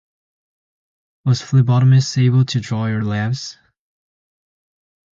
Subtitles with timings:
[1.25, 3.59] Was the phlebotomist able to draw your labs?